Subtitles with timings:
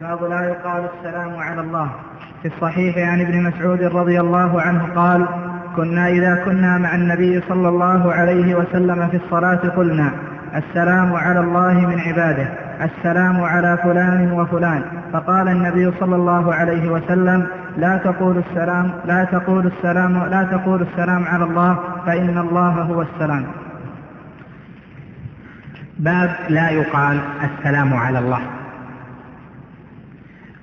[0.00, 1.88] باب لا يقال السلام على الله.
[2.42, 5.26] في الصحيح عن ابن مسعود رضي الله عنه قال
[5.76, 10.10] كنا إذا كنا مع النبي صلى الله عليه وسلم في الصلاة قلنا
[10.54, 12.48] السلام على الله من عباده
[12.80, 14.82] السلام على فلان وفلان.
[15.12, 17.46] فقال النبي صلى الله عليه وسلم
[17.76, 23.44] لا تقول السلام لا تقول السلام لا تقول السلام على الله فإن الله هو السلام.
[25.98, 28.40] باب لا يقال السلام على الله.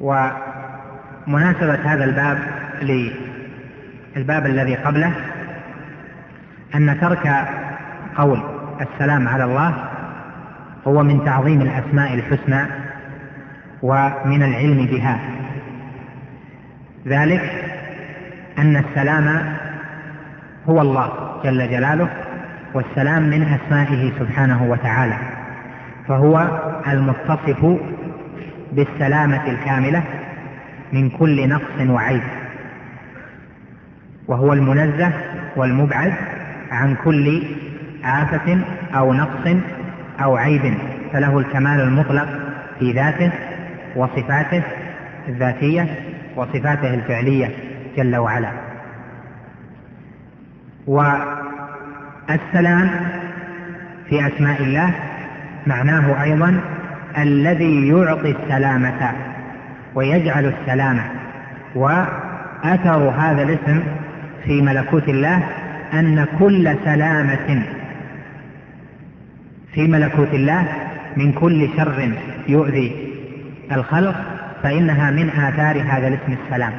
[0.00, 2.38] ومناسبة هذا الباب
[2.82, 5.12] للباب الذي قبله
[6.74, 7.48] أن ترك
[8.16, 8.42] قول
[8.80, 9.74] السلام على الله
[10.86, 12.66] هو من تعظيم الأسماء الحسنى
[13.82, 15.18] ومن العلم بها.
[17.06, 17.42] ذلك
[18.58, 19.54] أن السلام
[20.68, 22.08] هو الله جل جلاله
[22.74, 25.18] والسلام من أسمائه سبحانه وتعالى
[26.08, 27.78] فهو المتصف
[28.72, 30.02] بالسلامة الكاملة
[30.92, 32.22] من كل نقص وعيب.
[34.28, 35.12] وهو المنزه
[35.56, 36.12] والمبعد
[36.70, 37.42] عن كل
[38.04, 38.58] آفة
[38.94, 39.56] أو نقص
[40.22, 40.74] أو عيب
[41.12, 42.28] فله الكمال المطلق
[42.78, 43.30] في ذاته
[43.96, 44.62] وصفاته
[45.28, 45.86] الذاتية
[46.36, 47.50] وصفاته الفعلية
[47.96, 48.50] جل وعلا.
[50.86, 52.90] والسلام
[54.08, 54.90] في أسماء الله
[55.66, 56.60] معناه أيضا
[57.18, 59.12] الذي يعطي السلامة
[59.94, 61.02] ويجعل السلامة.
[61.74, 63.82] وأثر هذا الاسم
[64.44, 65.42] في ملكوت الله
[65.92, 67.62] أن كل سلامة
[69.74, 70.64] في ملكوت الله
[71.16, 72.12] من كل شر
[72.48, 73.12] يؤذي
[73.72, 74.14] الخلق
[74.62, 76.72] فإنها من آثار هذا الاسم السلام.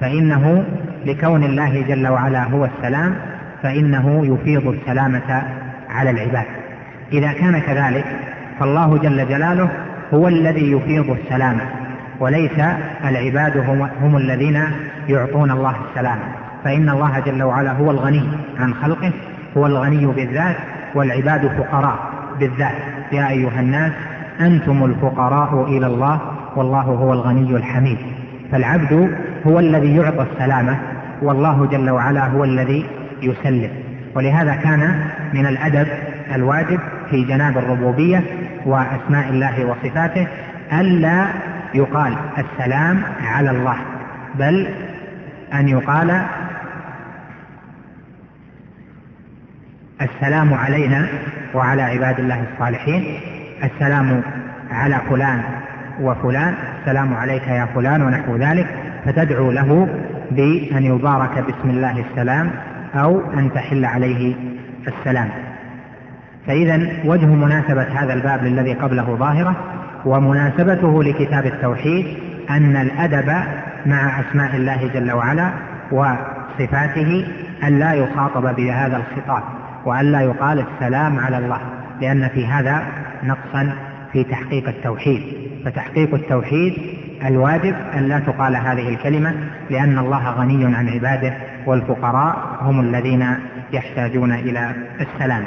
[0.00, 0.64] فإنه
[1.06, 3.14] لكون الله جل وعلا هو السلام
[3.62, 5.42] فإنه يفيض السلامة
[5.90, 6.46] على العباد.
[7.12, 8.04] إذا كان كذلك
[8.60, 9.68] فالله جل جلاله
[10.14, 11.60] هو الذي يفيض السلامة
[12.20, 12.60] وليس
[13.04, 14.62] العباد هم, هم الذين
[15.08, 16.22] يعطون الله السلامة
[16.64, 18.22] فإن الله جل وعلا هو الغني
[18.60, 19.12] عن خلقه
[19.56, 20.56] هو الغني بالذات
[20.94, 21.98] والعباد فقراء
[22.40, 22.74] بالذات.
[23.12, 23.92] يا أيها الناس
[24.40, 26.20] أنتم الفقراء إلى الله
[26.56, 27.98] والله هو الغني الحميد.
[28.52, 29.10] فالعبد
[29.46, 30.78] هو الذي يعطى السلامة
[31.22, 32.84] والله جل وعلا هو الذي
[33.22, 33.70] يسلم.
[34.14, 35.00] ولهذا كان
[35.34, 35.86] من الأدب
[36.34, 36.80] الواجب
[37.10, 38.22] في جناب الربوبية
[38.66, 40.26] وأسماء الله وصفاته
[40.72, 41.26] ألا
[41.74, 43.76] يقال السلام على الله
[44.34, 44.68] بل
[45.54, 46.22] أن يقال
[50.02, 51.06] السلام علينا
[51.54, 53.20] وعلى عباد الله الصالحين
[53.64, 54.22] السلام
[54.70, 55.42] على فلان
[56.00, 58.66] وفلان السلام عليك يا فلان ونحو ذلك
[59.04, 59.88] فتدعو له
[60.30, 62.50] بأن يبارك بسم الله السلام
[62.94, 64.34] أو أن تحل عليه
[64.88, 65.28] السلام.
[66.48, 69.56] فإذا وجه مناسبة هذا الباب للذي قبله ظاهرة
[70.04, 72.16] ومناسبته لكتاب التوحيد
[72.50, 73.34] أن الأدب
[73.86, 75.50] مع أسماء الله جل وعلا
[75.92, 77.26] وصفاته
[77.64, 79.42] أن لا يخاطب بهذا الخطاب
[79.84, 81.60] وأن لا يقال السلام على الله
[82.00, 82.82] لأن في هذا
[83.24, 83.72] نقصا
[84.12, 85.22] في تحقيق التوحيد.
[85.64, 86.74] فتحقيق التوحيد
[87.26, 89.34] الواجب أن لا تقال هذه الكلمة
[89.70, 91.34] لأن الله غني عن عباده
[91.66, 93.26] والفقراء هم الذين
[93.72, 95.44] يحتاجون إلى السلام.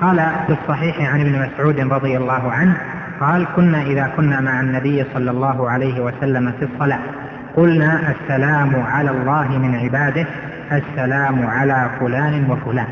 [0.00, 0.16] قال
[0.46, 2.76] في الصحيح عن ابن مسعود رضي الله عنه
[3.20, 6.98] قال كنا إذا كنا مع النبي صلى الله عليه وسلم في الصلاة
[7.56, 10.26] قلنا السلام على الله من عباده
[10.72, 12.86] السلام على فلان وفلان.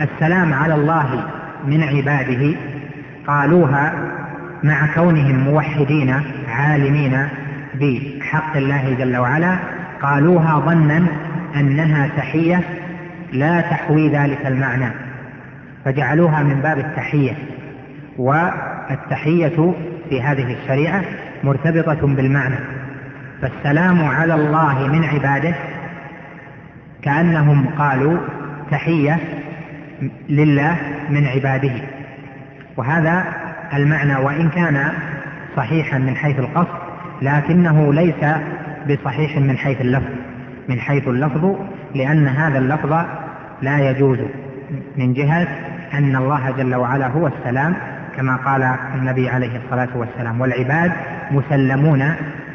[0.00, 1.24] السلام على الله
[1.66, 2.56] من عباده
[3.26, 3.92] قالوها
[4.62, 7.28] مع كونهم موحدين عالمين
[7.74, 9.56] بحق الله جل وعلا
[10.02, 11.06] قالوها ظنا
[11.56, 12.60] أنها تحية
[13.32, 15.03] لا تحوي ذلك المعنى.
[15.84, 17.36] فجعلوها من باب التحية.
[18.18, 19.74] والتحية
[20.08, 21.02] في هذه الشريعة
[21.44, 22.56] مرتبطة بالمعنى.
[23.42, 25.54] فالسلام على الله من عباده
[27.02, 28.18] كأنهم قالوا
[28.70, 29.18] تحية
[30.28, 30.76] لله
[31.10, 31.74] من عباده.
[32.76, 33.24] وهذا
[33.74, 34.88] المعنى وإن كان
[35.56, 36.78] صحيحا من حيث القصد
[37.22, 38.24] لكنه ليس
[38.90, 40.12] بصحيح من حيث اللفظ.
[40.68, 41.56] من حيث اللفظ
[41.94, 43.04] لأن هذا اللفظ
[43.62, 44.18] لا يجوز
[44.96, 45.46] من جهة
[45.98, 47.74] أن الله جل وعلا هو السلام
[48.16, 50.92] كما قال النبي عليه الصلاة والسلام والعباد
[51.30, 52.02] مسلمون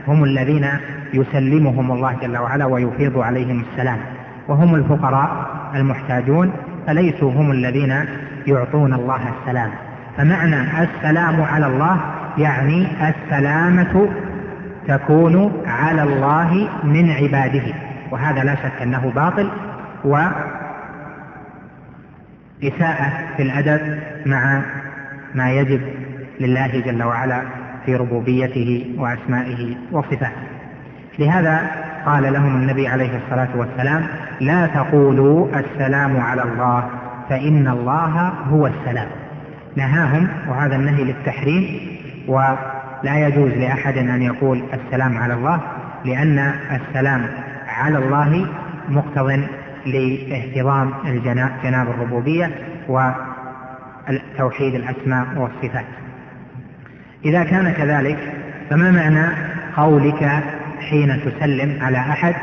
[0.08, 0.68] هم الذين
[1.14, 3.98] يسلمهم الله جل وعلا ويفيض عليهم السلام.
[4.48, 6.52] وهم الفقراء المحتاجون
[6.88, 8.06] فليسوا هم الذين
[8.48, 9.70] يعطون الله السلام.
[10.18, 11.98] فمعنى السلام على الله
[12.38, 14.10] يعني السلامة
[14.88, 17.74] تكون على الله من عباده
[18.12, 19.50] وهذا لا شك أنه باطل
[22.64, 24.62] وإساءة في الأدب مع
[25.36, 25.82] ما يجب
[26.40, 27.42] لله جل وعلا
[27.86, 30.32] في ربوبيته وأسمائه وصفاته.
[31.20, 31.72] لهذا
[32.06, 34.06] قال لهم النبي عليه الصلاة والسلام
[34.42, 36.90] لا تقولوا السلام على الله
[37.30, 39.08] فإن الله هو السلام.
[39.76, 41.80] نهاهم وهذا النهي للتحريم
[42.28, 45.62] ولا يجوز لأحد أن يقول السلام على الله
[46.06, 47.26] لأن السلام
[47.68, 48.48] على الله
[48.90, 49.44] مقتض
[49.86, 50.94] لاهتضام
[51.64, 52.52] جناب الربوبية
[52.88, 55.86] وتوحيد الأسماء والصفات.
[57.26, 58.18] إذا كان كذلك
[58.70, 59.28] فما معنى
[59.78, 60.44] قولك
[60.90, 62.36] حين تسلم على أحد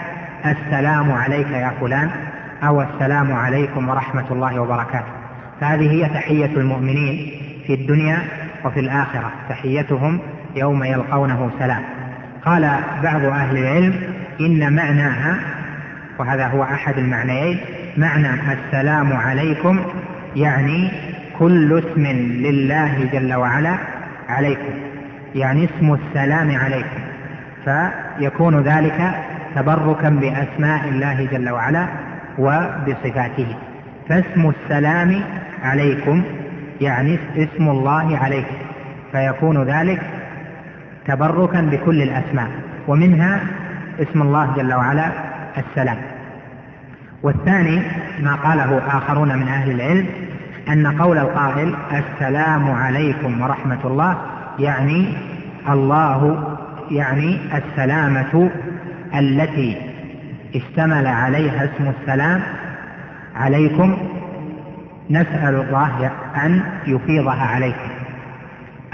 [0.46, 2.10] السلام عليك يا فلان
[2.62, 5.12] أو السلام عليكم ورحمة الله وبركاته؟
[5.60, 7.30] فهذه هي تحية المؤمنين
[7.66, 8.18] في الدنيا
[8.64, 9.32] وفي الآخرة.
[9.48, 10.20] تحيتهم
[10.56, 11.82] يوم يلقونه سلام.
[12.44, 13.94] قال بعض أهل العلم
[14.40, 15.38] إن معناها
[16.18, 17.60] وهذا هو أحد المعنيين.
[17.96, 19.80] معنى السلام عليكم
[20.36, 20.90] يعني
[21.38, 22.06] كل اسم
[22.46, 23.74] لله جل وعلا
[24.28, 24.74] عليكم
[25.34, 27.00] يعني اسم السلام عليكم.
[27.64, 29.10] فيكون ذلك
[29.56, 31.86] تبركا بأسماء الله جل وعلا
[32.38, 33.56] وبصفاته.
[34.08, 35.20] فاسم السلام
[35.62, 36.22] عليكم
[36.80, 38.56] يعني اسم الله عليكم
[39.12, 40.00] فيكون ذلك
[41.06, 42.48] تبركا بكل الأسماء
[42.88, 43.40] ومنها
[44.00, 45.08] اسم الله جل وعلا
[45.58, 45.96] السلام.
[47.22, 47.82] والثاني
[48.22, 50.06] ما قاله آخرون من أهل العلم
[50.68, 54.16] أن قول القائل السلام عليكم ورحمة الله
[54.58, 55.06] يعني
[55.68, 56.48] الله
[56.90, 58.50] يعني السلامة
[59.14, 59.76] التي
[60.54, 62.42] اشتمل عليها اسم السلام
[63.36, 63.96] عليكم
[65.10, 66.10] نسأل الله
[66.44, 67.90] أن يفيضها عليكم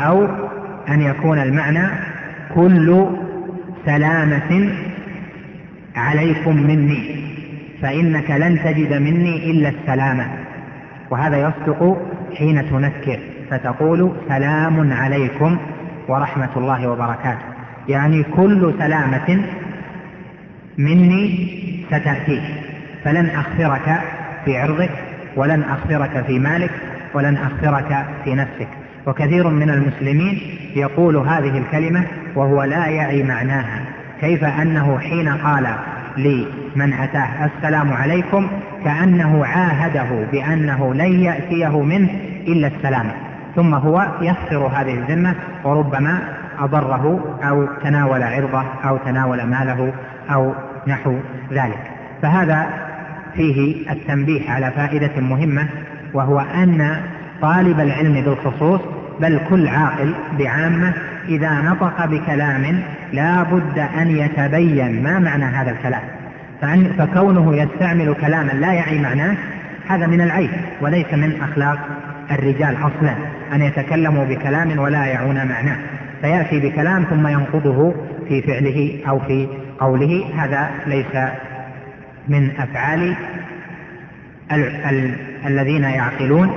[0.01, 0.29] أو
[0.89, 1.89] أن يكون المعنى
[2.55, 3.07] كل
[3.87, 4.73] سلامة
[5.97, 7.33] عليكم مني
[7.83, 10.27] فإنك لن تجد مني إلا السلامة
[11.11, 11.99] وهذا يصدق
[12.37, 13.19] حين تنكر
[13.51, 15.59] فتقول سلام عليكم
[16.09, 17.45] ورحمة الله وبركاته.
[17.89, 19.45] يعني كل سلامة
[20.79, 21.49] مني
[21.87, 22.43] ستأتيك
[23.05, 24.01] فلن أخسرك
[24.45, 24.91] في عرضك
[25.37, 26.71] ولن أخسرك في مالك
[27.15, 28.69] ولن أخسرك في نفسك.
[29.07, 30.41] وكثير من المسلمين
[30.77, 32.05] يقول هذه الكلمة
[32.35, 33.82] وهو لا يعي معناها.
[34.23, 35.67] كيف أنه حين قال
[36.17, 38.51] لمن أتاه السلام عليكم
[38.85, 42.11] كأنه عاهده بأنه لن يأتيه منه
[42.47, 43.13] إلا السلامة
[43.57, 45.35] ثم هو يخسر هذه الذمة
[45.65, 46.19] وربما
[46.59, 49.93] أضره أو تناول عرضه أو تناول ماله
[50.31, 50.53] أو
[50.87, 51.17] نحو
[51.53, 51.91] ذلك.
[52.23, 52.67] فهذا
[53.35, 55.69] فيه التنبيه على فائدة مهمة
[56.15, 57.01] وهو أن
[57.43, 58.81] طالب العلم بالخصوص
[59.21, 60.93] بل كل عاقل بعامة
[61.29, 62.83] إذا نطق بكلام
[63.13, 66.03] لا بد أن يتبين ما معنى هذا الكلام.
[66.99, 69.37] فكونه يستعمل كلاما لا يعي معناه
[69.89, 71.79] هذا من العيب وليس من أخلاق
[72.31, 73.15] الرجال أصلا
[73.53, 75.77] أن يتكلموا بكلام ولا يعون معناه.
[76.21, 77.95] فيأتي بكلام ثم ينقضه
[78.29, 79.49] في فعله أو في
[79.81, 81.31] قوله هذا ليس
[82.29, 83.15] من أفعال
[84.53, 85.15] ال ال
[85.47, 86.53] الذين يعقلون.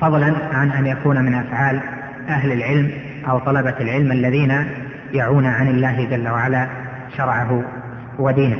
[0.00, 1.80] فضلا عن أن يكون من أفعال
[2.28, 2.90] أهل العلم.
[3.28, 4.64] أو طلبة العلم الذين
[5.12, 6.66] يعون عن الله جل وعلا
[7.16, 7.62] شرعه
[8.18, 8.58] ودينه.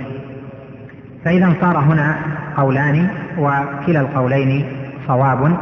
[1.24, 2.16] فإذا صار هنا
[2.56, 3.08] قولان
[3.38, 4.64] وكلا القولين
[5.06, 5.56] صواب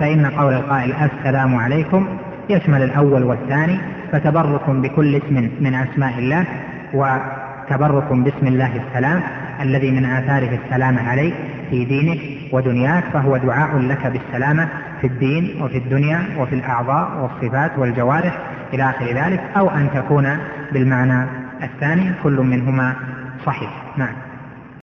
[0.00, 2.06] فإن قول القائل السلام عليكم
[2.50, 3.78] يشمل الأول والثاني
[4.12, 6.44] فتبرك بكل اسم من أسماء الله
[6.94, 9.20] وتبرك باسم الله السلام
[9.60, 11.34] الذي من آثاره السلام عليك
[11.70, 12.18] في دينك
[12.52, 14.68] ودنياك فهو دعاء لك بالسلامة
[15.04, 18.38] في الدين وفي الدنيا وفي الأعضاء والصفات والجوارح
[18.72, 20.38] إلى آخر ذلك أو أن تكون
[20.72, 21.28] بالمعنى
[21.62, 22.94] الثاني كل منهما
[23.46, 23.70] صحيح.
[23.96, 24.14] نعم.